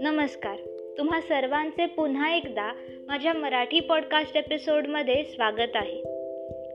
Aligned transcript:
नमस्कार. 0.00 0.56
तुम्हा 0.98 1.20
सर्वांचे 1.20 1.86
पुन्हा 1.86 2.36
एकदा 2.36 2.72
माझ्या 3.06 3.32
मराठी 3.32 3.80
पॉडकास्ट 3.80 4.36
एपिसोडमध्ये 4.36 5.24
स्वागत 5.24 5.70
आहे. 5.74 6.02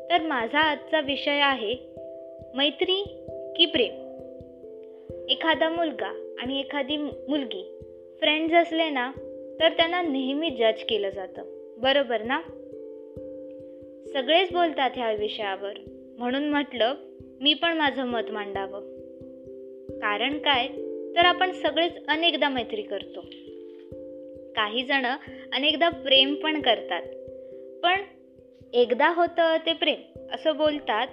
तर 0.09 0.21
माझा 0.21 0.59
आजचा 0.59 0.99
विषय 0.99 1.39
आहे 1.39 1.75
मैत्री 2.55 3.03
की 3.55 3.65
प्रेम? 3.65 3.93
एखादा 5.29 5.69
मुलगा 5.69 6.35
आणि 6.39 6.59
एखादी 6.59 6.97
मुलगी 6.97 7.79
फ्रेंड्स 8.21 8.55
असले 8.55 8.89
ना 8.89 9.11
तर 9.59 9.69
त्यांना 9.69 10.01
नेहमी 10.01 10.49
जज 10.49 10.83
केलं 10.83 11.09
जातं. 11.09 11.43
बरोबर 11.77 12.21
ना? 12.21 12.41
सगळेच 14.13 14.51
बोलतात 14.51 14.89
ह्या 14.95 15.13
विषयावर. 15.13 15.73
म्हणून 16.17 16.43
म्हटलं 16.43 16.93
मी 17.41 17.53
पण 17.53 17.77
माझं 17.77 18.05
मत 18.05 18.31
मांडावं. 18.31 18.79
कारण 19.99 20.37
काय? 20.37 20.67
तर 21.15 21.25
आपण 21.25 21.51
सगळेच 21.51 21.91
अनेकदा 22.07 22.49
मैत्री 22.49 22.81
करतो. 22.81 23.21
काही 24.55 24.83
जण 24.83 25.05
अनेकदा 25.53 25.89
प्रेम 25.89 26.35
पण 26.35 26.61
करतात. 26.61 27.01
पण 27.83 28.01
एकदा 28.73 29.13
होतं 29.15 29.57
ते 29.65 29.73
प्रेम 29.73 30.27
असं 30.33 30.57
बोलतात 30.57 31.07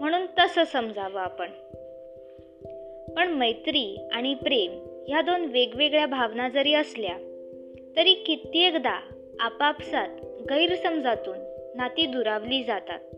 म्हणून 0.00 0.26
तसं 0.38 0.64
समजावं 0.64 1.20
आपण. 1.20 1.50
पण 3.14 3.28
मैत्री 3.28 4.08
आणि 4.12 4.34
प्रेम 4.34 5.04
ह्या 5.08 5.20
दोन 5.20 5.44
वेगवेगळ्या 5.44 6.06
भावना 6.06 6.48
जरी 6.48 6.74
असल्या 6.74 7.16
तरी 7.96 8.14
कित्येकदा 8.14 9.00
आपापसात 9.40 10.08
गैरसमजातून 10.50 11.38
नाती 11.76 12.06
दुरावली 12.06 12.62
जातात. 12.62 13.15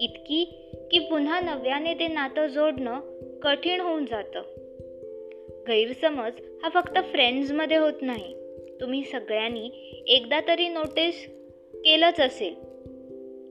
इतकी 0.00 0.44
की 0.90 0.98
पुन्हा 0.98 1.40
नव्याने 1.40 1.94
ते 1.94 2.08
नातं 2.08 2.46
जोडणं 2.46 3.00
कठीण 3.42 3.80
होऊन 3.80 4.06
जातं. 4.06 4.42
गैरसमज 5.68 6.32
हा 6.62 6.68
फक्त 6.68 6.98
फ्रेंड्समध्ये 6.98 7.76
होत 7.76 7.92
नाही. 8.02 8.34
तुम्ही 8.80 9.04
सगळ्यांनी 9.04 9.70
एकदा 10.06 10.40
तरी 10.48 10.68
नोटीस 10.68 11.26
केलंच 11.74 12.20
असेल. 12.20 12.54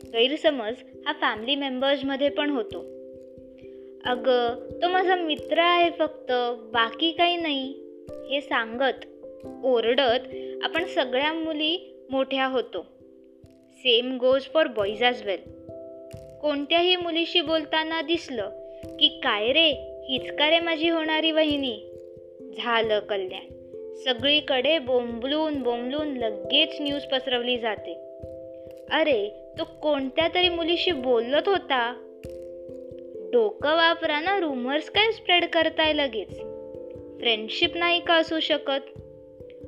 गैरसमज 0.09 0.73
हा 1.05 1.13
फॅमिली 1.13 1.55
मेंबर्समध्ये 1.55 2.29
पण 2.29 2.49
होतो. 2.49 2.79
अगं 4.05 4.69
तो 4.83 4.87
माझा 4.87 5.15
मित्र 5.15 5.59
आहे 5.59 5.89
फक्त 5.99 6.31
बाकी 6.73 7.11
काही 7.11 7.37
नाही. 7.37 7.73
हे 8.29 8.41
सांगत 8.41 9.05
ओरडत 9.63 10.19
आपण 10.63 10.85
सगळ्या 10.85 11.33
मुली 11.33 12.03
मोठ्या 12.09 12.45
होतो. 12.45 12.85
Same 13.73 14.17
goes 14.17 14.41
for 14.41 14.67
boys 14.67 15.03
as 15.03 15.23
well 15.23 15.62
कोणत्याही 16.43 16.95
मुलीशी 16.95 17.41
बोलताना 17.41 18.01
दिसलं 18.01 18.49
की 18.99 19.07
काय 19.23 19.53
रे 19.53 19.69
हीच 20.09 20.35
का 20.35 20.49
रे 20.49 20.59
माझी 20.59 20.89
होणारी 20.89 21.31
वहिनी? 21.31 21.77
झालं 22.57 22.99
कल्याण. 22.99 23.53
सगळीकडे 23.95 24.79
बोंबलून 24.79 25.61
बोंबलून 25.61 26.17
लगेच 26.17 26.81
न्यूज 26.81 27.03
पसरवली 27.03 27.57
जाते. 27.57 27.93
अरे 28.91 29.29
तो 29.59 29.63
कोणत्या 29.63 30.27
तरी 30.27 30.49
मुलीशी 30.49 30.91
बोलत 30.91 31.47
होता? 31.47 32.09
डोकं 33.33 33.75
वापरा 33.75 34.19
ना 34.19 34.39
रुमर्स 34.39 34.89
काय 34.89 35.11
स्प्रेड 35.11 35.45
करताय 35.45 35.93
लगेच. 35.93 36.39
फ्रेंडशिप 37.19 37.77
नाही 37.77 37.99
का 37.99 38.13
असू 38.13 38.39
शकत? 38.39 38.99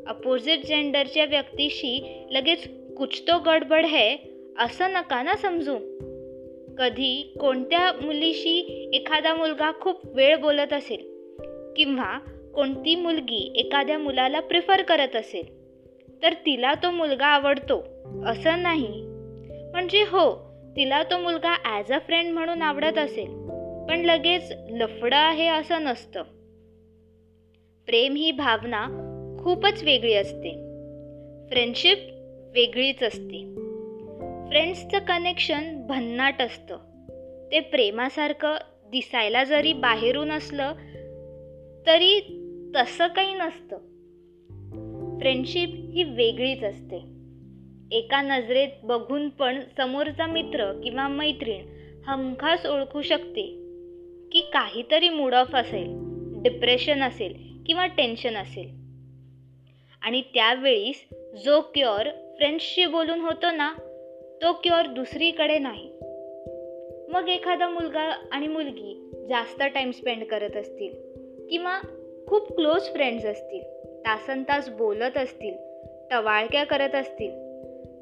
अपोजिट 0.07 0.65
जेंडरच्या 0.65 1.25
व्यक्तीशी 1.25 2.23
लगेच 2.31 2.67
कुछ 2.97 3.21
तो 3.21 3.39
गडबड 3.39 3.85
है 3.85 4.15
असं 4.59 4.91
नका 4.91 5.23
ना 5.23 5.35
समजू. 5.35 5.77
कधी 6.77 7.37
कोणत्या 7.39 7.91
मुलीशी 8.01 8.59
एखादा 8.93 9.33
मुलगा 9.33 9.71
खूप 9.81 10.15
वेळ 10.15 10.35
बोलत 10.35 10.73
असेल 10.73 11.01
किंवा 11.77 12.19
कोणती 12.55 12.95
मुलगी 12.95 13.53
एखाद्या 13.55 13.97
मुलाला 13.97 14.39
प्रिफर 14.39 14.81
करत 14.81 15.15
असेल 15.15 15.45
तर 16.23 16.33
तिला 16.33 16.73
तो 16.73 16.91
मुलगा 16.91 17.25
आवडतो 17.25 17.79
असं 18.25 18.61
नाही. 18.61 19.01
म्हणजे 19.71 20.01
हो 20.01 20.45
तिला 20.75 21.03
तो 21.03 21.17
मुलगा 21.17 21.55
ॲज 21.65 21.91
अ 21.91 21.99
फ्रेंड 21.99 22.33
म्हणून 22.33 22.61
आवडत 22.61 22.97
असेल 22.97 23.27
पण 23.89 24.01
लगेच 24.05 24.53
लफडं 24.69 25.15
आहे 25.15 25.47
असं 25.47 25.83
नसतं. 25.83 26.23
प्रेम 27.87 28.15
ही 28.15 28.31
भावना 28.31 28.87
खूपच 29.43 29.83
वेगळी 29.83 30.13
असते. 30.13 30.51
फ्रेंडशिप 31.51 31.97
वेगळीच 32.55 33.03
असते. 33.03 33.64
फ्रेंड्सचं 34.47 34.99
कनेक्शन 34.99 35.87
भन्नाट 35.87 36.41
असतं. 36.41 36.77
ते 37.51 37.59
प्रेमासारखं 37.59 38.57
दिसायला 38.91 39.43
जरी 39.43 39.73
बाहेरून 39.73 40.31
असलं 40.31 40.73
तरी 41.87 42.19
तसं 42.75 43.07
काही 43.07 43.33
नसतं. 43.33 43.77
फ्रेंडशिप 45.19 45.69
ही 45.69 46.03
वेगळीच 46.03 46.63
असते. 46.63 47.03
एका 47.91 48.21
नजरेत 48.21 48.69
बघून 48.83 49.29
पण 49.29 49.61
समोरचा 49.77 50.25
मित्र 50.25 50.81
किंवा 50.83 51.07
मैत्रीण 51.07 51.65
हमखास 52.05 52.65
ओळखू 52.65 53.01
शकते 53.01 53.41
की 54.31 54.41
काहीतरी 54.41 55.09
मूड 55.09 55.33
ऑफ 55.33 55.55
असेल 55.55 55.87
डिप्रेशन 56.43 57.03
असेल 57.03 57.63
किंवा 57.65 57.87
टेन्शन 57.87 58.35
असेल. 58.35 58.69
आणि 60.01 60.21
त्यावेळीस 60.21 61.09
जो 61.45 61.61
क्युअर 61.61 62.09
फ्रेंड्सशी 62.09 62.85
बोलून 62.85 63.21
होतो 63.21 63.51
ना 63.51 63.73
तो 64.41 64.53
क्युअर 64.53 64.87
दुसरीकडे 64.87 65.57
नाही. 65.57 65.89
मग 67.09 67.29
एखादा 67.29 67.69
मुलगा 67.69 68.01
आणि 68.31 68.47
मुलगी 68.47 69.11
जास्त 69.29 69.63
टाईम 69.63 69.91
स्पेंड 69.91 70.23
करत 70.23 70.57
असतील 70.57 70.93
किंवा 71.49 71.79
खूप 72.27 72.55
क्लोज 72.55 72.81
फ्रेंड्स 72.81 73.25
असतील 73.25 73.63
तासन 73.99 74.43
तास 74.43 74.69
बोलत 74.69 75.17
असतील 75.17 75.53
टवाळक्या 76.11 76.63
करत 76.63 76.95
असतील 76.95 77.31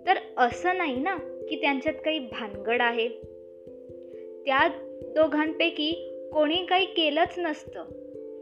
तर 0.07 0.13
असं 0.37 0.77
नाही 0.77 0.99
ना 0.99 1.15
की 1.49 1.61
त्यांच्यात 1.61 1.95
काही 2.05 2.19
भानगड 2.19 2.81
आहे? 2.81 3.07
त्या 4.45 4.67
दोघांपैकी 5.01 5.91
कोणी 6.33 6.65
काही 6.65 6.85
केलंच 6.85 7.33
नसतं. 7.37 7.83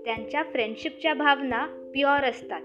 त्यांच्या 0.05 0.43
फ्रेंडशिपच्या 0.43 1.13
भावना 1.13 1.65
प्युअर 1.65 2.23
असतात. 2.23 2.61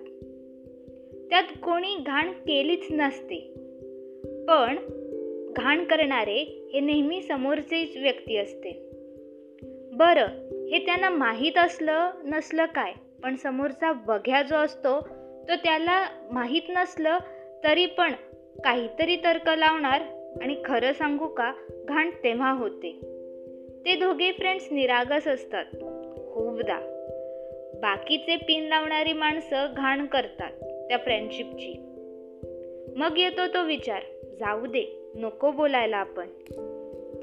त्यात 1.31 1.43
कोणी 1.43 1.97
घाण 2.07 2.33
केलीच 2.33 2.87
नसते. 2.91 3.37
पण 4.49 4.79
घाण 5.57 5.85
करणारे 5.85 6.71
हे 6.73 6.81
नेहमी 6.81 7.23
समोरचेच 7.23 7.97
व्यक्ती 7.97 8.37
असते. 8.37 8.91
बरं 9.93 10.27
हे 10.69 10.87
त्यांना 10.87 11.11
माहीत 11.11 11.59
असलं 11.59 12.11
नसलं 12.25 12.65
काय? 12.65 12.93
पण 13.23 13.37
समोरचा 13.37 13.93
बघ्या 13.93 14.43
जो 14.43 14.57
असतो 14.57 15.01
तो 15.49 15.55
त्याला 15.55 16.07
माहीत 16.33 16.63
नसलं 16.69 17.19
तरी 17.65 17.87
पण 17.87 18.13
काहीतरी 18.65 19.17
तर्क 19.17 19.49
लावणार 19.49 20.03
आणि 20.43 20.57
खरं 20.65 20.93
सांगू 20.93 21.27
का 21.27 21.53
घाण 21.89 22.11
तेव्हा 22.25 22.53
होते. 22.53 22.91
ते 23.85 23.95
दोघे 23.95 24.33
फ्रेंड्स 24.33 24.69
निरागस 24.73 25.29
असतात. 25.29 25.65
खूपदा. 26.33 26.79
बाकीचे 27.83 28.37
पिन 28.37 28.65
लावणारी 28.65 29.13
माणसं 29.13 29.67
घाण 29.77 30.07
करतात 30.07 30.53
त्या 30.89 30.97
फ्रेंडशिपची 30.97 31.75
मग 32.97 33.19
येतो 33.19 33.47
तो 33.47 33.63
विचार. 33.63 34.03
जाऊ 34.41 34.67
दे. 34.67 34.96
नको 35.17 35.51
बोलायला 35.51 35.97
आपण. 35.97 36.27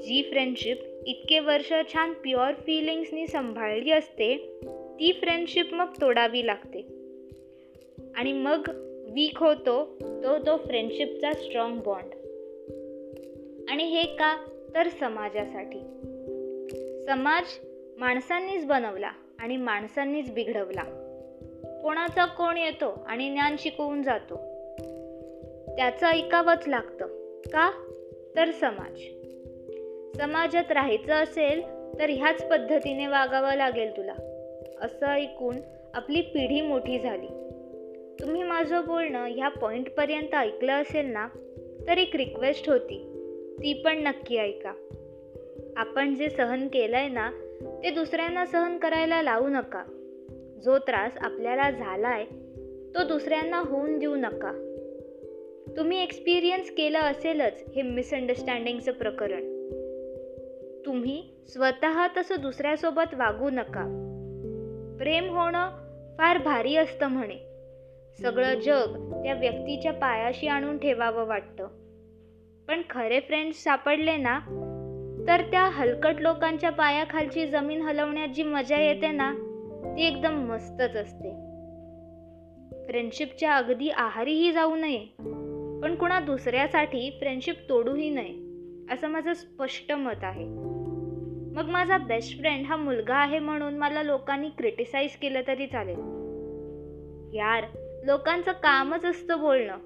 जी 0.00 0.22
फ्रेंडशिप 0.22 0.80
इतके 1.06 1.38
वर्ष 1.38 1.72
छान 1.92 2.12
प्युअर 2.12 2.54
फिलिंग्सनी 2.54 3.26
सांभाळली 3.26 3.90
असते 3.90 4.58
ती 5.00 5.12
फ्रेंडशिप 5.12 5.74
मग 5.74 5.86
तोडावी 6.00 6.46
लागते. 6.46 6.80
आणि 8.14 8.32
मग 8.32 8.62
वीक 9.14 9.38
होतो 9.38 9.96
तो 10.00 10.38
तो 10.38 10.56
फ्रेंडशिपचा 10.56 11.32
स्ट्रॉंग 11.32 11.78
बॉन्ड 11.78 12.14
आणि 13.70 13.84
हे 13.84 14.02
का? 14.02 14.44
तर 14.74 14.88
समाजासाठी. 14.88 15.78
समाज 17.04 17.44
माणसांनीच 17.98 18.66
बनवला 18.66 19.10
आणि 19.38 19.56
माणसांनीच 19.56 20.32
बिघडवला. 20.32 20.82
कोणाचा 21.82 22.24
कोण 22.24 22.56
येतो 22.56 23.04
आणि 23.06 23.30
ज्ञान 23.30 23.56
शिकवून 23.58 24.02
जातो. 24.02 24.34
त्याचं 25.76 26.06
ऐकावंच 26.06 26.68
लागतं. 26.68 27.13
का? 27.52 27.70
तर 28.36 28.50
समाज. 28.50 29.00
समाजात 30.16 30.72
राहायचं 30.72 31.12
असेल 31.12 31.62
तर 31.98 32.10
ह्याच 32.10 32.48
पद्धतीने 32.48 33.06
वागावं 33.06 33.54
लागेल 33.54 33.96
तुला. 33.96 34.14
असं 34.80 35.06
ऐकून 35.06 35.56
आपली 35.94 36.20
पिढी 36.20 36.60
मोठी 36.60 36.98
झाली. 36.98 37.26
तुम्ही 38.20 38.42
माझं 38.42 38.84
बोलणं 38.86 39.24
ह्या 39.24 39.48
पॉईंटपर्यंत 39.48 40.34
ऐकलं 40.34 40.72
असेल 40.72 41.06
ना 41.06 41.28
तर 41.88 41.98
एक 41.98 42.16
रिक्वेस्ट 42.16 42.68
होती. 42.68 43.10
ती 43.58 43.72
पण 43.72 44.02
नक्की 44.02 44.36
ऐका. 44.36 44.72
आपण 45.76 46.14
जे 46.14 46.30
सहन 46.30 46.68
केलं 46.68 46.96
आहे 46.96 47.08
ना 47.08 47.30
ते 47.82 47.90
दुसऱ्यांना 47.90 48.46
सहन 48.46 48.78
करायला 48.78 49.22
लावू 49.22 49.48
नका. 49.48 49.84
जो 50.64 50.78
त्रास 50.78 51.12
आपल्याला 51.20 51.70
झाला 51.70 52.08
आहे 52.08 52.24
तो 52.94 53.04
दुसऱ्यांना 53.04 53.58
होऊन 53.58 53.98
देऊ 53.98 54.14
नका. 54.14 54.63
तुम्ही 55.76 56.02
एक्सपिरियन्स 56.02 56.70
केलं 56.70 56.98
असेलच 56.98 57.64
हे 57.76 57.82
मिसअंडरस्टँडिंगचं 57.82 58.92
प्रकरण. 58.92 59.54
तुम्ही 60.86 61.22
स्वतः 61.48 62.06
तसं 62.16 62.34
दुसऱ्यासोबत 62.40 63.14
वागू 63.14 63.50
नका. 63.50 64.00
प्रेम 64.98 65.24
होणं 65.24 65.70
फार 66.18 66.38
भारी 66.38 66.76
असतं 66.76 67.06
म्हणे. 67.06 67.36
सगळं 68.22 68.54
जग 68.54 69.22
त्या 69.22 69.34
व्यक्तीच्या 69.34 69.92
पायाशी 69.92 70.46
आणून 70.46 70.78
ठेवावं 70.78 71.24
वाटतं. 71.24 71.66
पण 72.68 72.82
खरे 72.90 73.20
फ्रेंड्स 73.20 73.62
सापडले 73.62 74.16
ना 74.16 74.38
तर 75.28 75.40
त्या 75.40 75.62
हलकट 75.62 76.14
लोकांच्या 76.18 76.70
पायाखालची 76.70 77.46
जमीन 77.46 77.82
हलवण्यात 77.82 78.28
जी 78.28 78.42
मजा 78.42 78.78
येते 78.78 79.10
ना 79.10 79.32
ती 79.96 80.06
एकदम 80.06 80.34
मस्तच 80.34 80.96
असते. 80.96 81.30
फ्रेंडशिपच्या 82.86 83.56
अगदी 83.56 83.90
आहारीही 83.90 84.52
जाऊ 84.52 84.76
नये. 84.76 85.06
पण 85.84 85.94
कुणा 85.94 86.20
दुसऱ्यासाठी 86.20 87.10
फ्रेंडशिप 87.10 87.54
तोडूही 87.68 88.10
नये 88.10 88.44
असं 88.94 89.08
माझं 89.08 89.34
स्पष्ट 89.34 89.92
मत 89.92 90.24
आहे. 90.24 90.44
मग 91.54 91.68
माझा 91.68 91.98
बेस्ट 91.98 92.38
फ्रेंड 92.38 92.66
हा 92.66 92.76
मुलगा 92.76 93.14
आहे 93.14 93.38
म्हणून 93.38 93.74
मला 93.74 94.02
लोकांनी 94.02 94.48
क्रिटिसाइज 94.48 95.16
केलं 95.16 95.40
तरी 95.46 95.66
चालेल. 95.66 95.96
यार 97.36 97.64
लोकांचं 98.04 98.52
कामच 98.52 99.04
असतं 99.04 99.40
बोलणं. 99.40 99.78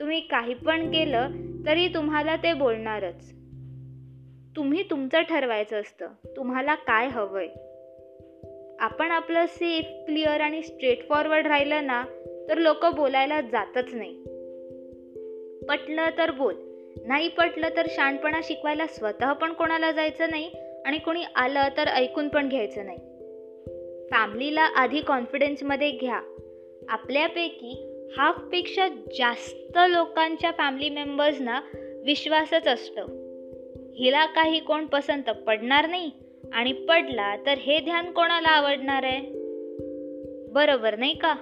तुम्ही 0.00 0.20
काही 0.20 0.54
पण 0.54 0.90
केलं 0.90 1.28
तरी 1.66 1.88
तुम्हाला 1.88 2.36
ते 2.36 2.52
बोलणारच. 2.52 3.32
तुम्ही 4.56 4.82
तुमचं 4.90 5.20
ठरवायचं 5.20 5.80
असतं 5.80 6.08
तुम्हाला 6.36 6.74
काय 6.74 7.08
हवंय? 7.08 7.48
आपण 8.80 9.10
आपलं 9.10 9.46
सेफ 9.48 10.06
क्लिअर 10.06 10.40
आणि 10.40 10.62
स्ट्रेट 10.62 11.08
फॉरवर्ड 11.08 11.46
राहिलं 11.46 11.86
ना 11.86 12.04
तर 12.48 12.58
लोक 12.58 12.86
बोलायला 12.86 13.40
जातच 13.40 13.94
नाही. 13.94 14.24
पटलं 15.68 16.06
तर 16.18 16.30
बोल. 16.30 16.54
नाही 17.06 17.28
पटलं 17.28 17.68
तर 17.76 17.86
शाणपणा 17.88 18.40
शिकवायला 18.42 18.86
स्वतः 18.86 19.32
पण 19.32 19.52
कोणाला 19.52 19.92
जायचं 19.92 20.30
नाही 20.30 20.50
आणि 20.86 20.98
कोणी 20.98 21.22
आलं 21.36 21.62
तर 21.76 21.88
ऐकून 21.88 22.28
पण 22.28 22.48
घ्यायचं 22.48 22.84
नाही. 22.84 22.98
फॅमिलीला 24.10 24.62
आधी 24.62 25.00
कॉन्फिडन्समध्ये 25.00 25.90
घ्या. 25.90 26.20
आपल्यापैकी 26.88 27.90
हाफपेक्षा 28.18 28.88
जास्त 28.88 29.78
लोकांच्या 29.88 30.50
फॅमिली 30.50 30.90
मेंबर्सना 30.90 31.60
विश्वासच 32.04 32.68
असतं. 32.68 33.02
हिला 33.96 34.26
काही 34.26 34.60
कोण 34.60 34.86
पसंत 34.86 35.30
पडणार 35.30 35.88
नाही 35.88 36.10
आणि 36.52 36.72
पडला 36.72 37.36
तर 37.36 37.58
हे 37.58 37.80
ध्यान 37.80 38.10
कोणाला 38.10 38.48
आवडणार 38.48 39.02
आहे? 39.02 39.20
बरोबर 40.52 40.96
नाही 40.96 41.14
का? 41.14 41.34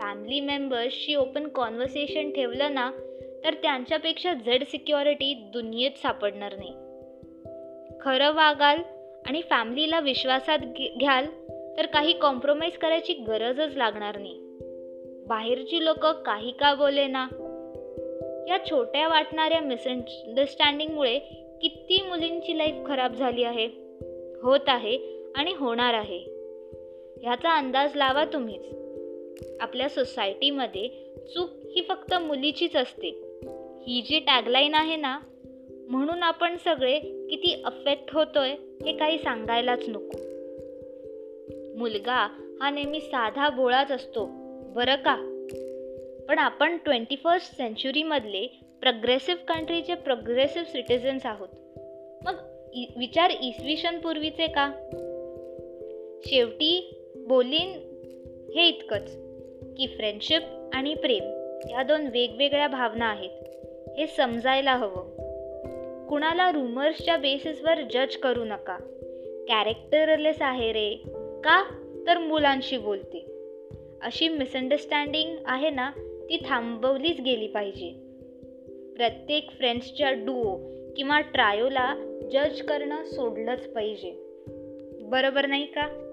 फॅमिली 0.00 0.40
मेंबर्सशी 0.40 1.14
ओपन 1.14 1.48
कॉन्व्हर्सेशन 1.48 2.30
ठेवलं 2.30 2.74
ना 2.74 2.90
तर 3.44 3.54
त्यांच्यापेक्षा 3.54 4.34
झेड 4.34 4.64
सिक्युरिटी 4.64 5.34
दुनियेत 5.34 5.90
सापडणार 6.02 6.56
नाही. 6.56 6.72
खरं 8.00 8.32
वागाल 8.32 8.78
आणि 9.26 9.42
फॅमिलीला 9.42 10.00
विश्वासात 10.00 10.58
घ्याल 10.98 11.26
तर 11.76 11.86
काही 11.86 12.12
कॉम्प्रोमाइज 12.12 12.76
करायची 12.76 13.12
गरजच 13.12 13.76
लागणार 13.76 14.18
नाही. 14.18 14.40
बाहेरची 15.28 15.84
लोक 15.84 16.06
काही 16.06 16.50
का 16.50 16.74
बोले 16.74 17.06
ना? 17.06 17.28
या 18.48 18.58
छोट्या 18.70 19.08
वाटणाऱ्या 19.08 19.60
मिसअंडरस्टँडिंगमुळे 19.60 21.18
किती 21.62 22.02
मुलींची 22.08 22.58
लाईफ 22.58 22.74
खराब 22.86 23.14
झाली 23.14 23.44
आहे 23.44 23.68
होत 24.42 24.68
आहे 24.68 25.24
आणि 25.34 25.54
होणार 25.54 25.94
आहे. 25.94 26.18
ह्याचा 27.22 27.56
अंदाज 27.56 27.96
लावा 27.96 28.24
तुम्हीच. 28.24 28.79
आपल्या 29.60 29.88
सोसायटीमध्ये 29.88 30.88
चूक 31.34 31.50
ही 31.64 31.82
फक्त 31.88 32.14
मुलीचीच 32.14 32.76
असते. 32.76 33.08
ही 33.86 34.02
जी 34.08 34.18
टॅगलाईन 34.18 34.74
आहे 34.74 34.96
ना 34.96 35.18
म्हणून 35.88 36.22
आपण 36.22 36.56
सगळे 36.56 36.98
किती 37.00 37.62
अफेक्ट 37.64 38.14
होतोय 38.14 38.50
हे 38.84 38.96
काही 38.96 39.18
सांगायलाच 39.18 39.88
नको. 39.88 40.18
मुलगा 41.78 42.28
हा 42.60 42.70
नेहमी 42.70 43.00
साधा 43.00 43.50
बोळाच 43.50 43.90
असतो 43.90 44.28
बरं 44.74 44.94
का? 44.94 45.26
पण 46.28 46.38
आपण 46.38 46.76
ट्वेंटी 46.76 47.16
फर्स्ट 47.16 47.56
सेंचुरीमधले 47.56 48.60
प्रोग्रेसिव्ह 48.80 49.54
कंट्रीचे 49.54 49.94
प्रोग्रेसिव्ह 49.94 50.66
सिटिझन्स 50.66 51.26
आहोत. 51.26 51.48
मग 52.24 52.34
विचार 52.96 53.30
इसवी 53.30 53.76
पूर्वीचे 53.98 54.46
का? 54.46 54.72
शेवटी 56.26 57.00
बोलीन 57.28 57.89
हे 58.54 58.68
इतकंच 58.68 59.16
की 59.76 59.86
फ्रेंडशिप 59.86 60.42
आणि 60.72 60.94
प्रेम 60.94 61.40
ह्या 61.68 61.82
दोन 61.82 62.06
वेगवेगळ्या 62.06 62.68
भावना 62.68 63.10
आहेत. 63.10 63.30
हे 63.98 64.06
समजायला 64.06 64.76
हवं. 64.76 65.20
कुणाला 66.06 66.52
रुमर्सच्या 66.52 67.16
बेसिसवर 67.16 67.74
जज 67.80 68.16
करू 68.16 68.44
नका. 68.44 68.76
कॅरेक्टरलेस 69.48 70.42
आहे 70.42 70.72
रे. 70.72 70.96
का? 71.44 71.64
तर 72.06 72.18
मुलांशी 72.18 72.78
बोलते. 72.78 73.26
अशी 74.02 74.28
मिसअंडरस्टँडिंग 74.28 75.36
आहे 75.44 75.70
ना 75.70 75.90
ती 76.28 76.42
थांबवलीच 76.46 77.20
गेली 77.20 77.46
पाहिजे. 77.46 77.92
प्रत्येक 78.96 79.50
फ्रेंड्सच्या 79.50 80.12
डुओ 80.12 80.56
किंवा 80.96 81.20
ट्रायोला 81.20 81.94
जज 82.32 82.62
करणं 82.62 83.04
सोडलंच 83.04 83.72
पाहिजे. 83.72 84.14
बरोबर 85.02 85.46
नाही 85.46 85.66
का? 85.66 86.09